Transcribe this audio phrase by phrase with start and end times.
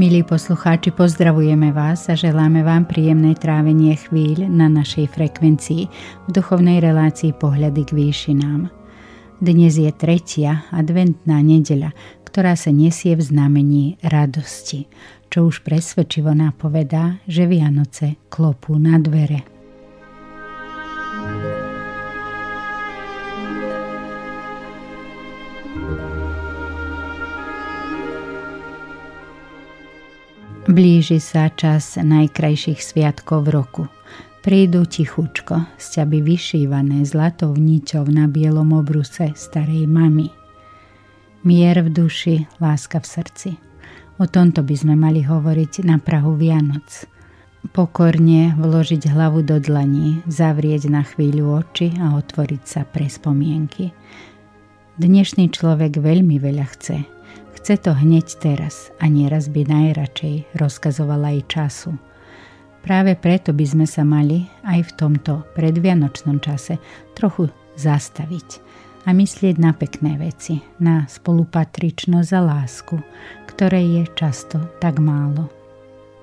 [0.00, 5.82] Milí poslucháči, pozdravujeme vás a želáme vám príjemné trávenie chvíľ na našej frekvencii
[6.24, 8.72] v duchovnej relácii Pohľady k výšinám.
[9.44, 11.92] Dnes je tretia adventná nedeľa,
[12.24, 14.88] ktorá sa nesie v znamení radosti,
[15.28, 19.59] čo už presvedčivo napovedá, že Vianoce klopú na dvere.
[30.70, 33.82] Blíži sa čas najkrajších sviatkov v roku.
[34.38, 40.30] Prídu tichučko, sťaby vyšívané zlatou niťou na bielom obruse starej mamy.
[41.42, 43.50] Mier v duši, láska v srdci.
[44.22, 46.86] O tomto by sme mali hovoriť na Prahu Vianoc.
[47.74, 53.90] Pokorne vložiť hlavu do dlaní, zavrieť na chvíľu oči a otvoriť sa pre spomienky.
[55.02, 57.02] Dnešný človek veľmi veľa chce,
[57.60, 61.92] Chce to hneď teraz a nieraz by najradšej rozkazovala aj času.
[62.80, 66.80] Práve preto by sme sa mali aj v tomto predvianočnom čase
[67.12, 68.64] trochu zastaviť
[69.04, 72.96] a myslieť na pekné veci, na spolupatričnosť a lásku,
[73.52, 75.52] ktoré je často tak málo.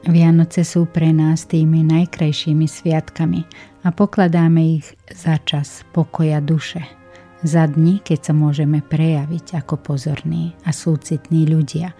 [0.09, 3.45] Vianoce sú pre nás tými najkrajšími sviatkami
[3.85, 6.81] a pokladáme ich za čas pokoja duše–
[7.43, 11.93] za dni, keď sa môžeme prejaviť ako pozorní a súcitní ľudia,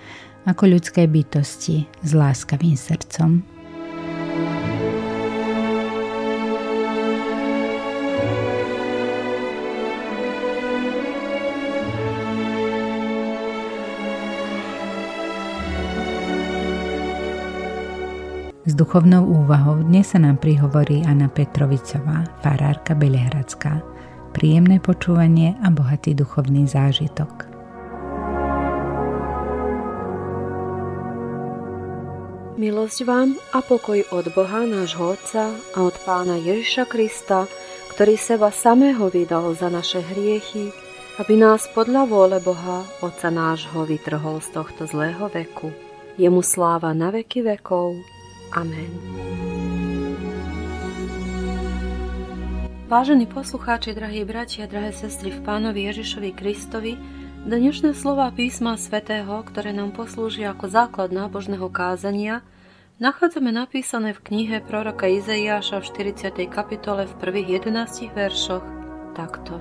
[0.48, 3.44] ako ľudské bytosti s láskavým srdcom.
[18.68, 23.80] S duchovnou úvahou dnes sa nám prihovorí Anna Petrovicová, farárka Belehradská,
[24.38, 27.50] príjemné počúvanie a bohatý duchovný zážitok.
[32.58, 37.50] Milosť vám a pokoj od Boha nášho Otca a od Pána Ježiša Krista,
[37.94, 40.70] ktorý seba samého vydal za naše hriechy,
[41.18, 45.74] aby nás podľa vôle Boha, Otca nášho, vytrhol z tohto zlého veku.
[46.18, 47.98] Jemu sláva na veky vekov.
[48.54, 49.57] Amen.
[52.88, 56.96] Vážení poslucháči, drahí bratia, drahé sestry v Pánovi Ježišovi Kristovi,
[57.44, 62.48] dnešné slova písma svätého, ktoré nám poslúžia ako základ nábožného kázania,
[63.04, 66.48] nachádzame napísané v knihe proroka Izaiáša v 40.
[66.48, 68.64] kapitole v prvých 11 veršoch
[69.20, 69.60] takto.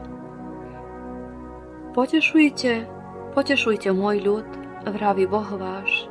[1.99, 2.87] Potešujte,
[3.35, 4.49] potešujte môj ľud,
[4.87, 6.07] vraví Boh váš.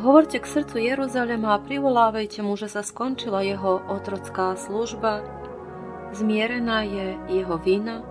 [0.00, 5.44] Hovorte k srdcu Jeruzalema a privolávajte mu, že sa skončila jeho otrocká služba,
[6.12, 8.04] zmierená je jeho vina,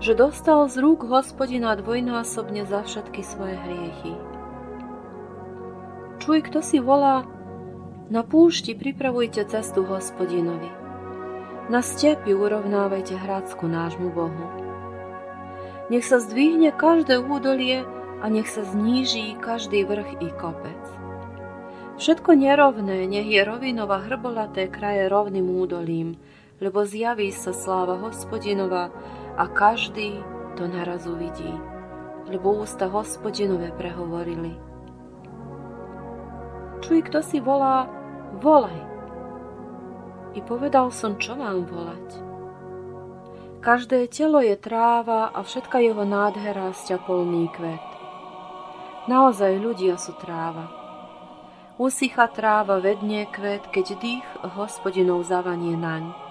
[0.00, 4.12] že dostal z rúk hospodina dvojnásobne za všetky svoje hriechy.
[6.20, 7.24] Čuj, kto si volá,
[8.12, 10.68] na púšti pripravujte cestu hospodinovi.
[11.66, 14.46] Na stepi urovnávajte hradsku nášmu Bohu.
[15.90, 17.82] Nech sa zdvihne každé údolie
[18.22, 20.82] a nech sa zníží každý vrch i kopec.
[21.96, 26.20] Všetko nerovné, nech je rovinova hrbolaté kraje rovným údolím,
[26.60, 28.88] lebo zjaví sa sláva hospodinova
[29.36, 30.20] a každý
[30.56, 31.52] to naraz uvidí,
[32.32, 34.56] lebo ústa hospodinové prehovorili.
[36.80, 37.88] Čuj, kto si volá,
[38.40, 38.80] volaj.
[40.36, 42.24] I povedal som, čo mám volať.
[43.64, 46.70] Každé telo je tráva a všetka jeho nádhera
[47.02, 47.82] polný kvet.
[49.10, 50.70] Naozaj ľudia sú tráva.
[51.76, 56.25] Usycha tráva vednie kvet, keď dých hospodinov zavanie naň.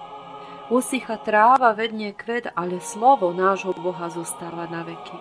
[0.66, 5.14] Usycha tráva, vedne kvet, ale slovo nášho Boha zostáva na veky.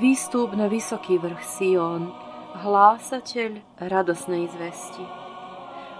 [0.00, 2.08] Výstup na vysoký vrch Sion,
[2.64, 5.04] hlásateľ radosnej zvesti.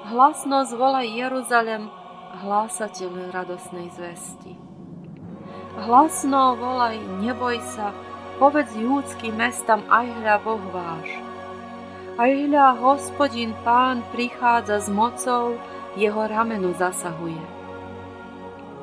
[0.08, 1.93] Hlasno zvolaj Jeruzalem,
[2.40, 4.56] hlásateľ radosnej zvesti.
[5.84, 7.93] Hlasno volaj, neboj sa,
[8.40, 11.12] povedz júdským mestam, aj hľa Boh váš.
[12.16, 15.61] Aj hľa hospodin pán prichádza s mocou,
[16.00, 17.54] jeho rameno zasahuje.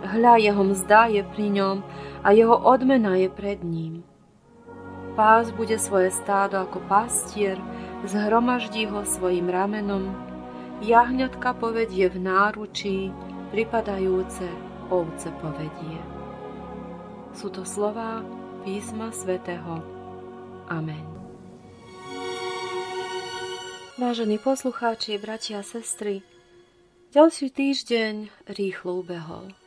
[0.01, 1.77] Hľa jeho mzda je pri ňom
[2.25, 4.01] a jeho odmena je pred ním.
[5.13, 7.61] Pás bude svoje stádo ako pastier,
[8.07, 10.09] zhromaždí ho svojim ramenom,
[10.81, 13.13] jahňatka povedie v náručí
[13.53, 14.47] pripadajúce
[14.89, 15.99] ovce povedie.
[17.37, 18.25] Sú to slová
[18.65, 19.83] písma svätého.
[20.71, 21.05] Amen.
[24.01, 26.25] Vážení poslucháči, bratia a sestry,
[27.13, 29.60] ďalší týždeň rýchlo ubehol.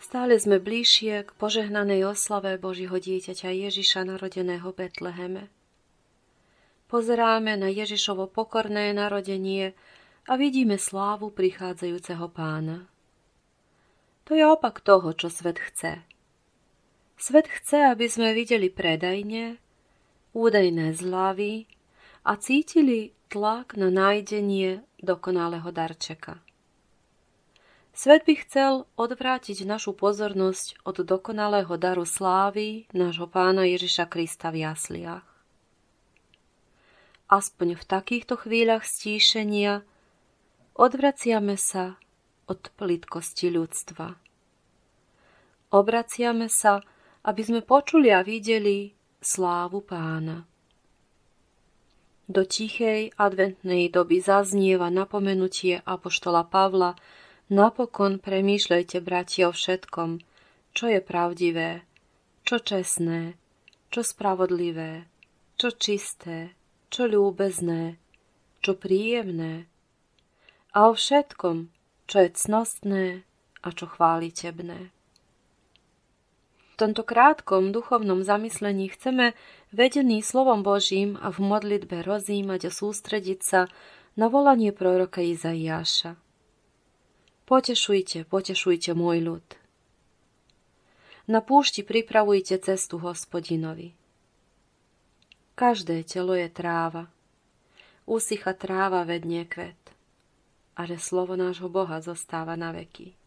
[0.00, 5.52] Stále sme bližšie k požehnanej oslave Božího dieťaťa Ježiša narodeného Betleheme.
[6.88, 9.76] Pozeráme na Ježišovo pokorné narodenie
[10.24, 12.88] a vidíme slávu prichádzajúceho pána.
[14.24, 16.00] To je opak toho, čo svet chce.
[17.20, 19.60] Svet chce, aby sme videli predajne,
[20.32, 21.68] údajné zľavy
[22.24, 26.40] a cítili tlak na nájdenie dokonalého darčeka.
[28.00, 34.64] Svet by chcel odvrátiť našu pozornosť od dokonalého daru slávy nášho pána Ježiša Krista v
[34.64, 35.28] jasliach.
[37.28, 39.84] Aspoň v takýchto chvíľach stíšenia
[40.80, 42.00] odvraciame sa
[42.48, 44.16] od plitkosti ľudstva.
[45.68, 46.80] Obraciame sa,
[47.28, 50.48] aby sme počuli a videli slávu pána.
[52.32, 56.96] Do tichej adventnej doby zaznieva napomenutie apoštola Pavla,
[57.50, 60.22] Napokon premýšľajte, bratia, o všetkom,
[60.70, 61.82] čo je pravdivé,
[62.46, 63.34] čo čestné,
[63.90, 65.10] čo spravodlivé,
[65.58, 66.54] čo čisté,
[66.94, 67.98] čo ľúbezné,
[68.62, 69.66] čo príjemné
[70.70, 71.74] a o všetkom,
[72.06, 73.04] čo je cnostné
[73.66, 74.94] a čo chválitebné.
[76.70, 79.34] V tomto krátkom duchovnom zamyslení chceme
[79.74, 83.60] vedený slovom Božím a v modlitbe rozímať a sústrediť sa
[84.16, 86.29] na volanie proroka Izaiáša.
[87.50, 89.46] Potešujte, potešujte môj ľud.
[91.26, 93.90] Na púšti pripravujte cestu hospodinovi.
[95.58, 97.10] Každé telo je tráva.
[98.06, 99.82] Usycha tráva vednie kvet.
[100.78, 103.18] A že slovo nášho Boha zostáva na veky.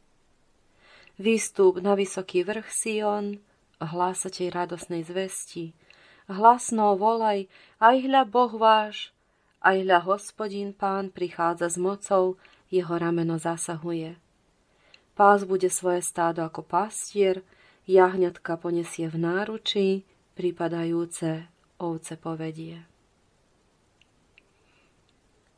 [1.19, 3.43] Výstup na vysoký vrch Sion,
[3.83, 5.75] hlásatej radosnej zvesti.
[6.31, 7.51] Hlasno volaj,
[7.83, 9.11] aj hľa Boh váš,
[9.59, 12.39] aj hľa hospodín pán prichádza s mocou,
[12.73, 14.17] jeho rameno zasahuje.
[15.13, 17.45] Pás bude svoje stádo ako pastier,
[17.85, 19.87] jahňatka ponesie v náručí,
[20.33, 21.45] pripadajúce
[21.77, 22.81] ovce povedie.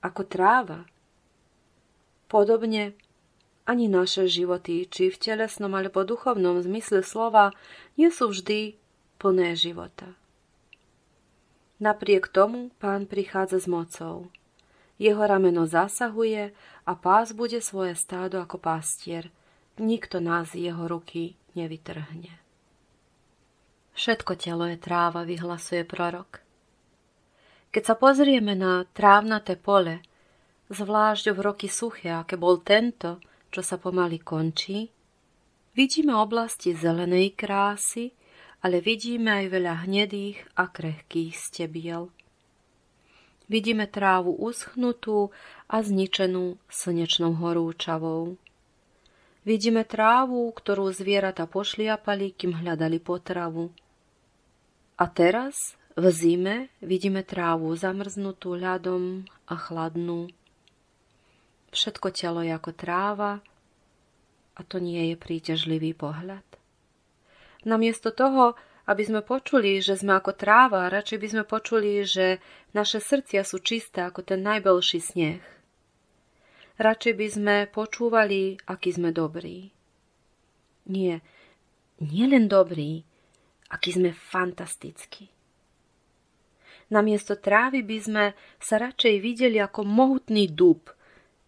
[0.04, 0.84] Ako tráva.
[2.28, 3.00] Podobne
[3.64, 7.56] ani naše životy, či v telesnom alebo duchovnom zmysle slova,
[7.98, 8.78] nie sú vždy
[9.18, 10.14] plné života.
[11.82, 14.30] Napriek tomu pán prichádza s mocou.
[14.96, 16.56] Jeho rameno zasahuje
[16.88, 19.28] a pás bude svoje stádo ako pastier.
[19.76, 22.32] Nikto nás z jeho ruky nevytrhne.
[23.96, 26.44] Všetko telo je tráva, vyhlasuje prorok.
[27.72, 30.00] Keď sa pozrieme na trávnaté pole,
[30.72, 33.20] zvlášť v roky suché, aké bol tento,
[33.52, 34.92] čo sa pomaly končí,
[35.76, 38.16] vidíme oblasti zelenej krásy,
[38.64, 42.12] ale vidíme aj veľa hnedých a krehkých stebiel.
[43.46, 45.30] Vidíme trávu uschnutú
[45.70, 48.42] a zničenú slnečnou horúčavou.
[49.46, 53.70] Vidíme trávu, ktorú zvieratá pošliapali, kým hľadali potravu.
[54.98, 60.34] A teraz, v zime, vidíme trávu zamrznutú ľadom a chladnú.
[61.70, 63.46] Všetko telo je ako tráva
[64.56, 66.48] a to nie je príťažlivý pohľad.
[67.68, 72.38] Namiesto toho, aby sme počuli, že sme ako tráva, radšej by sme počuli, že
[72.78, 75.42] naše srdcia sú čisté ako ten najbelší sneh.
[76.78, 79.72] Radšej by sme počúvali, aký sme dobrí.
[80.92, 81.24] Nie,
[82.04, 83.02] nie len dobrí,
[83.74, 85.34] aký sme fantastickí.
[86.94, 88.26] Namiesto trávy by sme
[88.62, 90.94] sa radšej videli ako mohutný dub,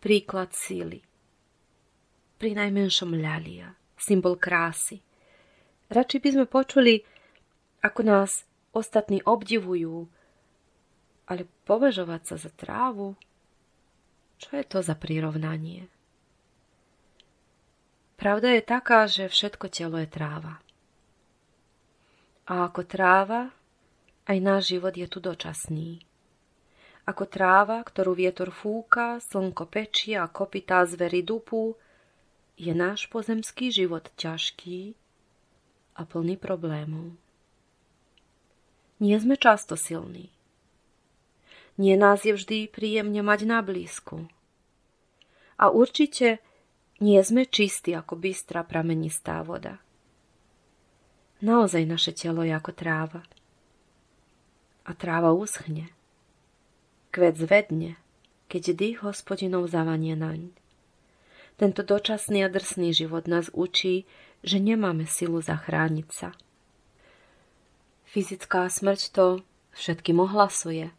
[0.01, 1.06] príklad síly.
[2.41, 4.98] Pri najmenšom ľalia, symbol krásy.
[5.94, 6.98] Radšej by sme počuli,
[7.88, 8.44] ako nás
[8.75, 10.12] ostatní obdivujú,
[11.27, 13.15] ale považovať sa za trávu,
[14.38, 15.89] čo je to za prirovnanie?
[18.17, 20.58] Pravda je taká, že všetko telo je tráva.
[22.48, 23.53] A ako tráva,
[24.25, 26.01] aj náš život je tu dočasný.
[27.08, 31.77] Ako tráva, ktorú vietor fúka, slnko pečie a kopytá zvery dupu,
[32.58, 34.98] je náš pozemský život ťažký
[35.96, 37.13] a plný problémov.
[38.98, 40.34] Nie sme často silní.
[41.77, 44.25] Nie nás je vždy príjemne mať na blízku.
[45.62, 46.42] A určite
[46.98, 49.77] nie sme čistí ako bystrá pramenistá voda.
[51.46, 53.22] Naozaj naše telo je ako tráva.
[54.89, 55.94] A tráva uschne.
[57.13, 58.01] Kvet zvedne,
[58.50, 60.50] keď dých hospodinov zavanie naň.
[61.62, 64.10] Tento dočasný a drsný život nás učí,
[64.42, 66.30] že nemáme silu zachrániť sa.
[68.08, 69.26] Fyzická smrť to
[69.76, 70.96] všetkým ohlasuje.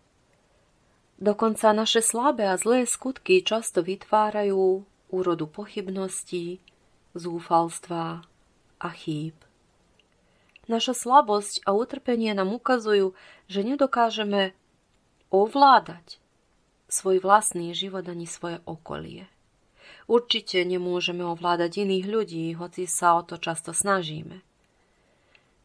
[1.18, 6.60] Dokonca naše slabé a zlé skutky často vytvárajú úrodu pochybností,
[7.16, 8.22] zúfalstva
[8.78, 9.34] a chýb.
[10.68, 13.16] Naša slabosť a utrpenie nám ukazujú,
[13.48, 14.52] že nedokážeme
[15.32, 16.20] ovládať
[16.92, 19.32] svoj vlastný život ani svoje okolie.
[20.04, 24.44] Určite nemôžeme ovládať iných ľudí, hoci sa o to často snažíme.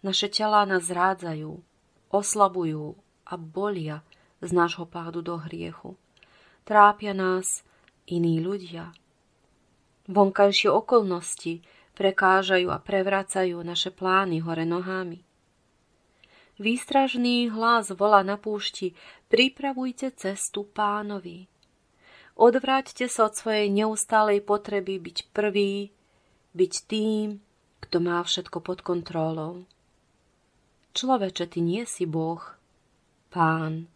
[0.04, 1.64] Naše tela nás zrádzajú,
[2.12, 4.04] oslabujú a bolia
[4.44, 5.96] z nášho pádu do hriechu.
[6.68, 7.64] Trápia nás
[8.12, 8.92] iní ľudia.
[10.12, 11.64] Vonkajšie okolnosti
[11.96, 15.24] prekážajú a prevracajú naše plány hore nohami.
[16.60, 18.94] Výstražný hlas volá na púšti,
[19.32, 21.48] pripravujte cestu pánovi.
[22.36, 25.96] Odvráťte sa od svojej neustálej potreby byť prvý,
[26.54, 27.40] byť tým,
[27.82, 29.66] kto má všetko pod kontrolou.
[30.94, 32.42] Človeče, ty nie si Boh,
[33.34, 33.90] pán.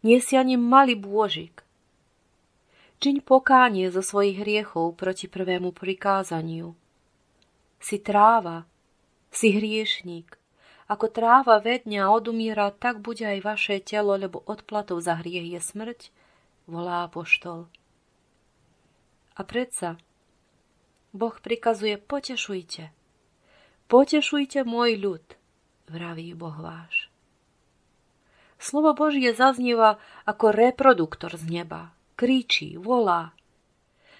[0.00, 1.64] Nie si ani malý bôžik.
[2.98, 6.74] Čiň pokánie zo svojich hriechov proti prvému prikázaniu–
[7.78, 8.66] si tráva,
[9.30, 10.34] si hriešník.
[10.88, 16.00] Ako tráva vedňa odumiera, tak bude aj vaše telo, lebo odplatou za hriech je smrť,
[16.64, 17.68] volá apoštol.
[19.36, 20.00] A predsa
[21.12, 22.90] Boh prikazuje potešujte.
[23.88, 25.24] Potešujte môj ľud,
[25.90, 27.08] vraví Boh váš.
[28.58, 31.94] Slovo Božie zaznieva ako reproduktor z neba.
[32.18, 33.38] Kričí, volá,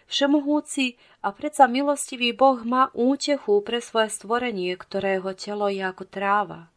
[0.08, 6.72] Všemohúci a predsa milostivý Boh má útechu pre svoje stvorenie, ktorého telo je ako tráva.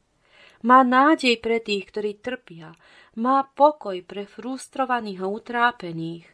[0.62, 2.76] Má nádej pre tých, ktorí trpia.
[3.16, 6.28] Má pokoj pre frustrovaných a utrápených.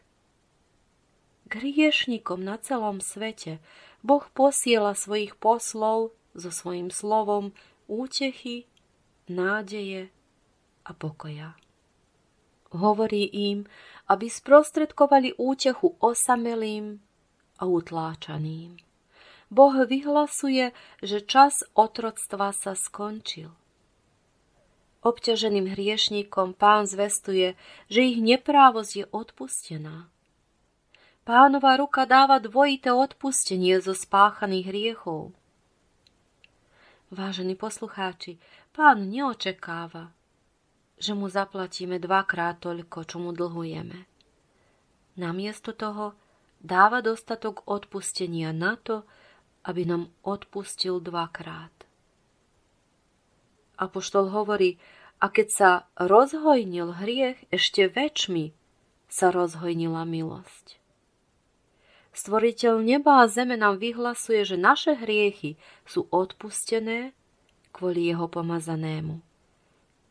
[1.48, 3.62] K hriešnikom na celom svete
[4.02, 7.54] Boh posiela svojich poslov so svojím slovom
[7.88, 8.68] útechy,
[9.32, 10.12] nádeje
[10.86, 11.56] a pokoja.
[12.76, 13.64] Hovorí im,
[14.08, 17.00] aby sprostredkovali útechu osamelým
[17.60, 18.80] a utláčaným.
[19.48, 23.56] Boh vyhlasuje, že čas otroctva sa skončil.
[25.08, 27.56] Obťaženým hriešníkom pán zvestuje,
[27.88, 30.12] že ich neprávosť je odpustená.
[31.24, 35.37] Pánova ruka dáva dvojité odpustenie zo spáchaných hriechov.
[37.08, 38.36] Vážení poslucháči,
[38.76, 40.12] pán neočekáva,
[41.00, 44.04] že mu zaplatíme dvakrát toľko, čo mu dlhujeme.
[45.16, 46.20] Namiesto toho
[46.60, 49.08] dáva dostatok odpustenia na to,
[49.64, 51.72] aby nám odpustil dvakrát.
[53.80, 54.76] Apoštol hovorí,
[55.24, 58.52] a keď sa rozhojnil hriech, ešte väčšmi
[59.08, 60.87] sa rozhojnila milosť.
[62.18, 65.54] Stvoriteľ neba a zeme nám vyhlasuje, že naše hriechy
[65.86, 67.14] sú odpustené
[67.70, 69.22] kvôli jeho pomazanému.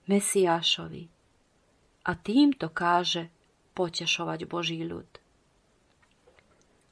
[0.06, 1.10] Mesiášovi.
[2.06, 3.26] A týmto káže
[3.74, 5.10] potešovať Boží ľud.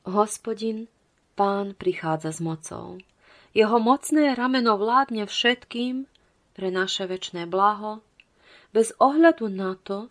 [0.03, 0.91] Hospodin,
[1.39, 2.99] pán prichádza s mocou.
[3.55, 6.11] Jeho mocné rameno vládne všetkým
[6.59, 8.03] pre naše väčné blaho,
[8.75, 10.11] bez ohľadu na to,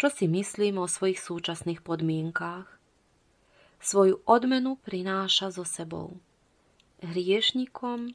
[0.00, 2.77] čo si myslím o svojich súčasných podmienkách.
[3.78, 6.18] Svoju odmenu prináša so sebou.
[6.98, 8.14] Hriešnikom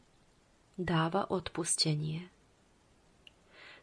[0.76, 2.28] dáva odpustenie.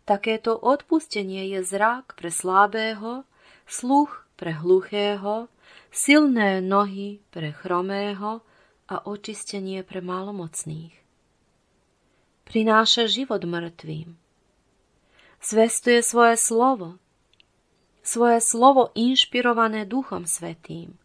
[0.04, 3.25] Takéto odpustenie je zrak pre slabého,
[3.64, 5.49] sluch pre hluchého,
[5.92, 8.40] silné nohy pre chromého
[8.90, 10.96] a očistenie pre malomocných.
[12.49, 14.18] Prináša život mŕtvým.
[15.40, 16.99] Zvestuje svoje slovo,
[18.02, 20.99] svoje slovo inšpirované Duchom Svetým.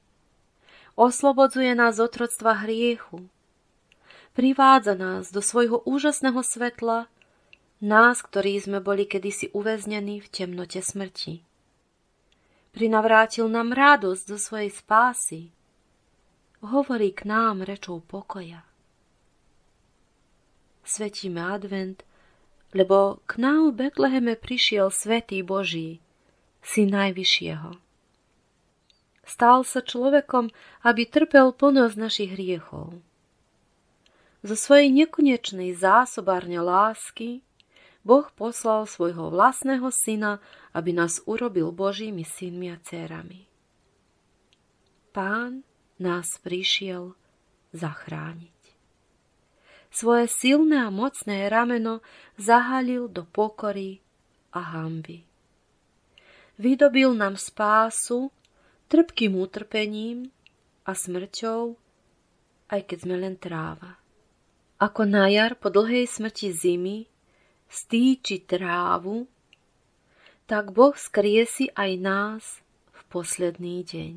[0.96, 3.28] Oslobodzuje nás z otroctva hriechu.
[4.32, 7.12] Privádza nás do svojho úžasného svetla
[7.84, 11.44] nás, ktorí sme boli kedysi uväznení v temnote smrti.
[12.72, 15.52] Prinavrátil nám radosť zo svojej spásy.
[16.64, 18.64] Hovorí k nám rečou pokoja.
[20.84, 22.04] Svetíme advent,
[22.76, 26.04] lebo k nám v Betleheme prišiel Svetý Boží,
[26.60, 27.85] Syn Najvyššieho.
[29.26, 30.54] Stal sa človekom,
[30.86, 33.02] aby trpel plnosť našich hriechov.
[34.46, 37.42] Zo svojej nekonečnej zásobárne lásky
[38.06, 40.38] Boh poslal svojho vlastného syna,
[40.78, 43.50] aby nás urobil Božími synmi a dcerami.
[45.10, 45.66] Pán
[45.98, 47.18] nás prišiel
[47.74, 48.54] zachrániť.
[49.90, 52.06] Svoje silné a mocné rameno
[52.38, 54.06] zahalil do pokory
[54.54, 55.26] a hamby.
[56.62, 58.30] Vydobil nám spásu
[58.88, 60.30] trpkým utrpením
[60.86, 61.86] a smrťou
[62.70, 64.02] aj keď sme len tráva.
[64.82, 66.98] Ako na jar po dlhej smrti zimy
[67.70, 69.30] stýči trávu,
[70.46, 72.44] tak Boh skriesi aj nás
[72.94, 74.14] v posledný deň.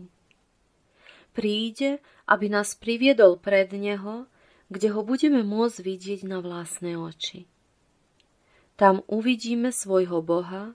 [1.32, 4.26] Príde, aby nás priviedol pred Neho,
[4.68, 7.48] kde ho budeme môcť vidieť na vlastné oči.
[8.76, 10.75] Tam uvidíme svojho Boha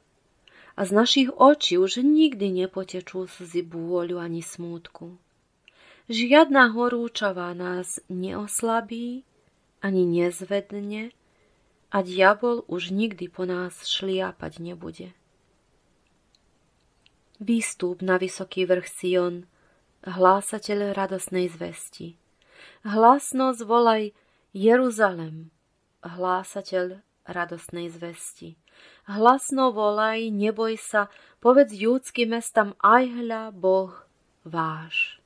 [0.73, 5.21] a z našich očí už nikdy nepotečú slzy bôľu ani smútku.
[6.09, 9.23] Žiadna horúčava nás neoslabí
[9.79, 11.13] ani nezvedne
[11.93, 15.13] a diabol už nikdy po nás šliapať nebude.
[17.37, 19.45] Výstup na vysoký vrch Sion,
[20.03, 22.15] hlásateľ radosnej zvesti.
[22.87, 24.15] Hlasno zvolaj
[24.55, 25.51] Jeruzalem,
[26.03, 28.59] hlásateľ radosnej zvesti.
[29.03, 31.11] Hlasno volaj, neboj sa,
[31.43, 33.11] povedz júdským mestám, aj
[33.51, 33.91] Boh
[34.47, 35.19] váš.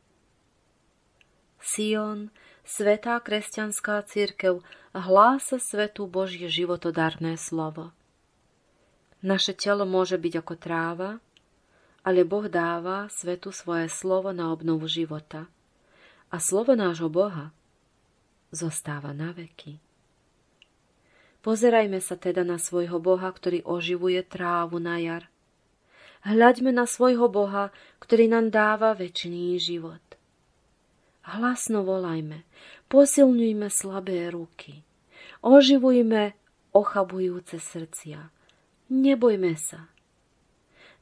[1.61, 2.33] Sion,
[2.65, 7.91] svetá kresťanská církev, hlása svetu Božie životodárne slovo.
[9.21, 11.11] Naše telo môže byť ako tráva,
[12.07, 15.51] ale Boh dáva svetu svoje slovo na obnovu života.
[16.31, 17.51] A slovo nášho Boha
[18.53, 19.87] zostáva na veky.
[21.47, 25.31] Pozerajme sa teda na svojho Boha, ktorý oživuje trávu na jar.
[26.27, 27.71] Hľaďme na svojho Boha,
[28.03, 30.03] ktorý nám dáva väčší život.
[31.23, 32.43] Hlasno volajme,
[32.91, 34.83] posilňujme slabé ruky,
[35.39, 36.35] oživujme
[36.75, 38.27] ochabujúce srdcia.
[38.91, 39.87] Nebojme sa.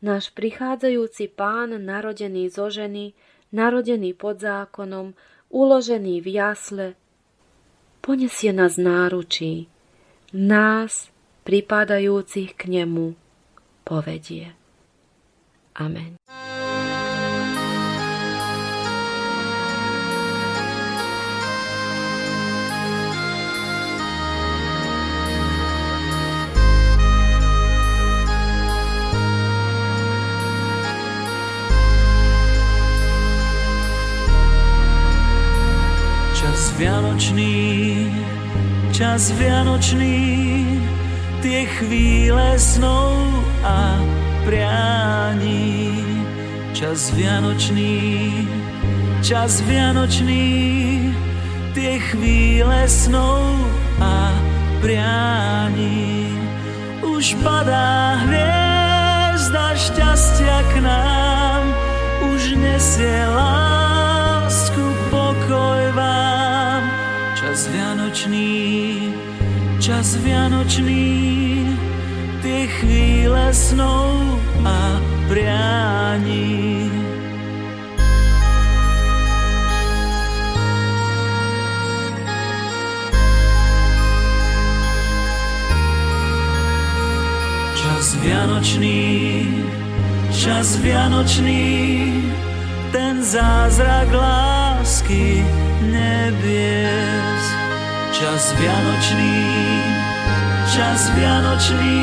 [0.05, 3.17] Náš prichádzajúci pán, narodený zo ženy,
[3.49, 5.17] narodený pod zákonom,
[5.49, 6.87] uložený v jasle,
[8.05, 9.73] ponesie nás náručí,
[10.33, 11.11] nás,
[11.43, 13.13] pripadajúcich k nemu,
[13.83, 14.55] povedie.
[15.75, 16.17] Amen.
[36.75, 37.64] Vianočný
[38.95, 40.63] čas vianočný,
[41.43, 43.11] tie chvíle snov
[43.59, 43.99] a
[44.47, 45.99] prianí.
[46.71, 48.47] Čas vianočný,
[49.19, 50.47] čas vianočný,
[51.75, 53.67] tie chvíle snov
[53.99, 54.31] a
[54.79, 56.31] prianí.
[57.03, 61.63] Už padá hviezda šťastia k nám,
[62.31, 63.74] už nesie lásku,
[67.55, 68.51] Čas vianočný,
[69.79, 71.07] čas vianočný,
[72.43, 74.11] tie chvíle snov
[74.67, 74.99] a
[75.31, 76.91] prianí.
[87.79, 88.99] Čas vianočný,
[90.35, 91.63] čas vianočný,
[92.91, 95.39] ten zázrak lásky
[95.87, 97.34] nebies
[98.25, 99.37] čas vianočný,
[100.73, 102.01] čas vianočný,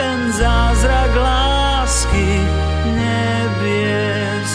[0.00, 2.40] ten zázrak lásky
[2.96, 4.50] nebies,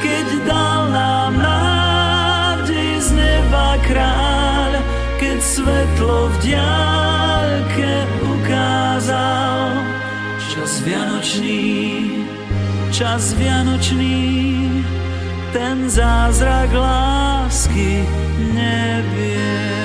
[0.00, 4.80] keď dal nám nádej z neba kráľ,
[5.20, 7.92] keď svetlo v diálke
[8.32, 9.76] ukázal.
[10.40, 11.60] Čas vianočný,
[12.88, 14.24] čas vianočný,
[15.52, 18.08] ten zázrak lásky
[18.56, 19.81] nebies.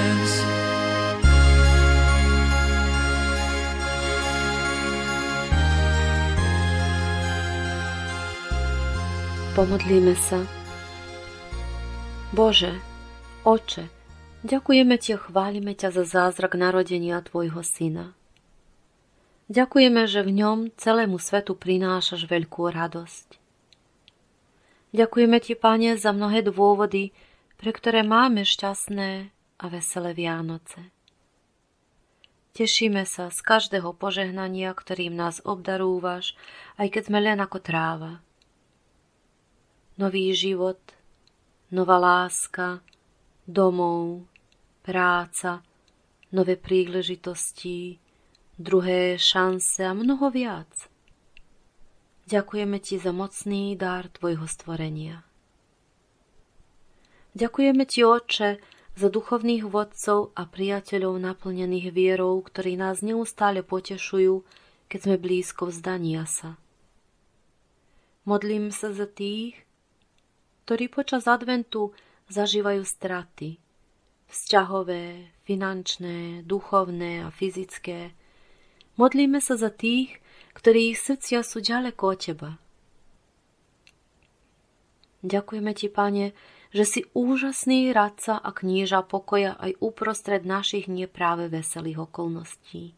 [9.58, 10.46] Pomodlíme sa.
[12.30, 12.78] Bože,
[13.42, 13.90] Oče,
[14.46, 18.14] ďakujeme Ti a chválime ťa za zázrak narodenia Tvojho Syna.
[19.50, 23.42] Ďakujeme, že v ňom celému svetu prinášaš veľkú radosť.
[24.94, 27.10] Ďakujeme Ti, Pane, za mnohé dôvody,
[27.58, 30.94] pre ktoré máme šťastné a veselé Vianoce.
[32.54, 36.38] Tešíme sa z každého požehnania, ktorým nás obdarúvaš,
[36.78, 38.22] aj keď sme len ako tráva
[39.98, 40.80] nový život,
[41.74, 42.80] nová láska,
[43.48, 44.30] domov,
[44.86, 45.66] práca,
[46.32, 48.00] nové príležitosti,
[48.58, 50.70] druhé šance a mnoho viac.
[52.28, 55.24] Ďakujeme Ti za mocný dar Tvojho stvorenia.
[57.38, 58.50] Ďakujeme Ti, Oče,
[58.98, 64.42] za duchovných vodcov a priateľov naplnených vierou, ktorí nás neustále potešujú,
[64.90, 66.58] keď sme blízko vzdania sa.
[68.26, 69.67] Modlím sa za tých,
[70.68, 71.96] ktorí počas adventu
[72.28, 73.56] zažívajú straty.
[74.28, 78.12] Vzťahové, finančné, duchovné a fyzické.
[79.00, 80.20] Modlíme sa za tých,
[80.60, 82.52] ktorí ich srdcia sú ďaleko od Teba.
[85.24, 86.36] Ďakujeme Ti, Pane,
[86.76, 92.92] že si úžasný radca a kníža pokoja aj uprostred našich nepráve veselých okolností.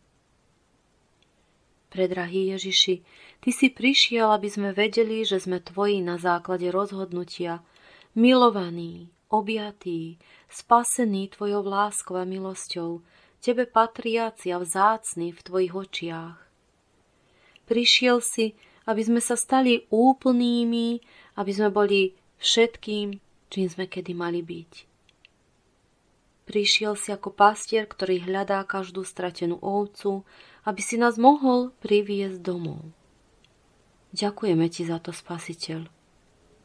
[1.89, 3.01] Predrahý Ježiši,
[3.41, 7.65] Ty si prišiel, aby sme vedeli, že sme Tvoji na základe rozhodnutia,
[8.13, 13.01] milovaní, objatí, spasení Tvojou láskou a milosťou,
[13.39, 16.37] Tebe patriaci a vzácni v Tvojich očiach.
[17.65, 18.53] Prišiel si,
[18.89, 20.99] aby sme sa stali úplnými,
[21.37, 23.17] aby sme boli všetkým,
[23.49, 24.89] čím sme kedy mali byť.
[26.49, 30.25] Prišiel si ako pastier, ktorý hľadá každú stratenú ovcu,
[30.69, 32.85] aby si nás mohol priviesť domov.
[34.13, 35.89] Ďakujeme ti za to, Spasiteľ,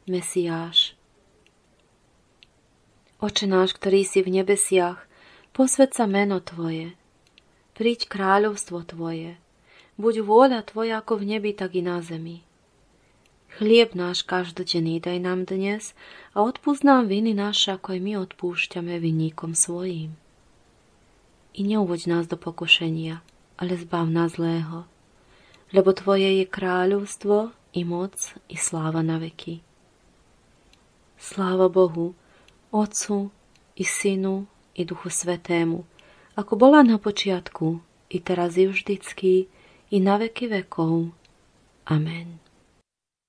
[0.05, 0.93] Mesiáš.
[3.17, 5.01] Oče náš, ktorý si v nebesiach,
[5.49, 6.93] posved sa meno Tvoje,
[7.73, 9.41] príď kráľovstvo Tvoje,
[9.97, 12.45] buď vôľa Tvoja ako v nebi, tak i na zemi.
[13.55, 15.95] Chlieb náš každodenný daj nám dnes
[16.35, 20.19] a odpúsť nám viny naše, ako aj my odpúšťame vinníkom svojim.
[21.55, 23.23] I neuvoď nás do pokušenia,
[23.57, 24.85] ale zbav nás zlého,
[25.71, 28.15] lebo Tvoje je kráľovstvo, i moc,
[28.47, 29.59] i sláva na veky.
[31.19, 32.15] Sláva Bohu,
[32.71, 33.31] Otcu,
[33.75, 35.83] i Synu, i Duchu Svetému,
[36.35, 37.79] ako bola na počiatku,
[38.11, 39.47] i teraz i vždycky,
[39.91, 41.11] i na veky vekov.
[41.87, 42.39] Amen.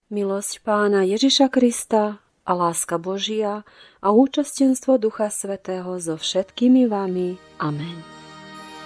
[0.07, 3.67] Milosť pána Ježiša Krista a láska Božia
[3.99, 7.35] a účastenstvo Ducha Svetého so všetkými vami.
[7.59, 8.26] Amen.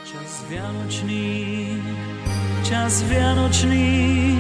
[0.01, 1.77] Čas Vianočný,
[2.65, 4.37] čas Vianočný,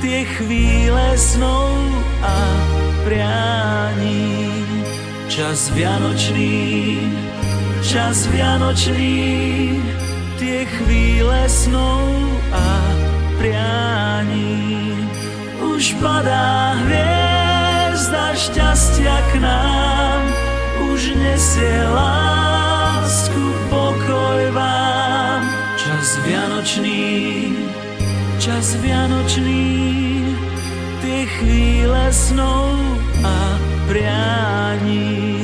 [0.00, 1.76] tie chvíle snov
[2.24, 2.36] a
[3.04, 4.64] prianí.
[5.28, 6.98] Čas Vianočný,
[7.84, 9.76] čas Vianočný,
[10.40, 12.08] tie chvíle snov
[12.48, 12.68] a
[13.38, 15.04] prianí
[15.78, 20.22] už padá hviezda šťastia k nám,
[20.90, 23.47] už nesie lásku,
[24.08, 25.44] pokoj vám.
[25.76, 27.52] Čas Vianočný,
[28.40, 29.68] čas Vianočný,
[31.04, 32.72] tie chvíle snov
[33.20, 33.36] a
[33.84, 35.37] prianí.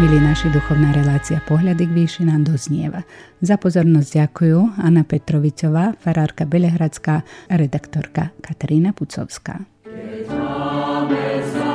[0.00, 3.04] Milí naši, duchovná relácia Pohľady k výšinám doznieva.
[3.44, 9.60] Za pozornosť ďakujú Anna Petrovičová, farárka Belehradská a redaktorka Katarína Pucovská.
[9.84, 11.69] It's my